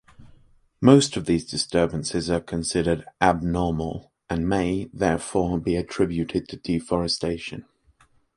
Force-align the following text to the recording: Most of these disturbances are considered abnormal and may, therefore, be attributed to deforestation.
Most 0.81 1.15
of 1.15 1.27
these 1.27 1.45
disturbances 1.45 2.27
are 2.27 2.39
considered 2.39 3.05
abnormal 3.21 4.11
and 4.31 4.49
may, 4.49 4.89
therefore, 4.91 5.59
be 5.59 5.75
attributed 5.75 6.47
to 6.49 6.57
deforestation. 6.57 7.65